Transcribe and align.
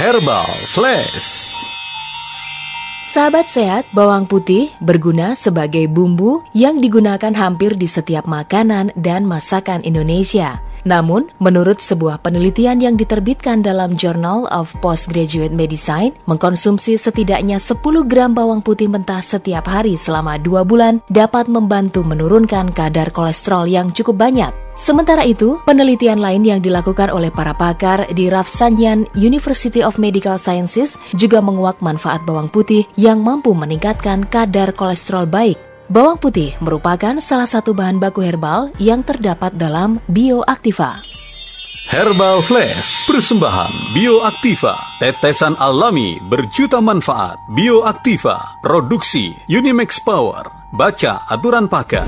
Herbal 0.00 0.48
Flash. 0.72 1.52
Sahabat 3.04 3.52
sehat, 3.52 3.84
bawang 3.92 4.24
putih 4.24 4.72
berguna 4.80 5.36
sebagai 5.36 5.84
bumbu 5.92 6.40
yang 6.56 6.80
digunakan 6.80 7.28
hampir 7.36 7.76
di 7.76 7.84
setiap 7.84 8.24
makanan 8.24 8.96
dan 8.96 9.28
masakan 9.28 9.84
Indonesia. 9.84 10.64
Namun, 10.88 11.28
menurut 11.36 11.84
sebuah 11.84 12.24
penelitian 12.24 12.80
yang 12.80 12.96
diterbitkan 12.96 13.60
dalam 13.60 13.92
Journal 13.92 14.48
of 14.48 14.72
Postgraduate 14.80 15.52
Medicine, 15.52 16.16
mengkonsumsi 16.24 16.96
setidaknya 16.96 17.60
10 17.60 17.84
gram 18.08 18.32
bawang 18.32 18.64
putih 18.64 18.88
mentah 18.88 19.20
setiap 19.20 19.68
hari 19.68 20.00
selama 20.00 20.40
dua 20.40 20.64
bulan 20.64 21.04
dapat 21.12 21.44
membantu 21.44 22.00
menurunkan 22.08 22.72
kadar 22.72 23.12
kolesterol 23.12 23.68
yang 23.68 23.92
cukup 23.92 24.16
banyak. 24.16 24.59
Sementara 24.78 25.26
itu, 25.26 25.58
penelitian 25.66 26.22
lain 26.22 26.46
yang 26.46 26.60
dilakukan 26.62 27.10
oleh 27.12 27.28
para 27.28 27.52
pakar 27.52 28.08
di 28.14 28.32
Rafsanyan 28.32 29.10
University 29.12 29.84
of 29.84 30.00
Medical 30.00 30.40
Sciences 30.40 30.96
juga 31.14 31.42
menguak 31.44 31.82
manfaat 31.84 32.24
bawang 32.24 32.48
putih 32.48 32.86
yang 32.96 33.20
mampu 33.20 33.52
meningkatkan 33.52 34.24
kadar 34.24 34.72
kolesterol 34.72 35.28
baik. 35.28 35.58
Bawang 35.90 36.22
putih 36.22 36.54
merupakan 36.62 37.18
salah 37.18 37.50
satu 37.50 37.74
bahan 37.74 37.98
baku 37.98 38.22
herbal 38.22 38.70
yang 38.78 39.02
terdapat 39.02 39.50
dalam 39.58 39.98
bioaktiva. 40.06 41.02
Herbal 41.90 42.38
Flash, 42.46 43.10
persembahan 43.10 43.98
Bioaktiva, 43.98 44.78
tetesan 45.02 45.58
alami 45.58 46.22
berjuta 46.30 46.78
manfaat. 46.78 47.34
Bioaktiva, 47.50 48.62
produksi 48.62 49.34
Unimax 49.50 49.98
Power. 49.98 50.70
Baca 50.70 51.26
aturan 51.26 51.66
pakai. 51.66 52.06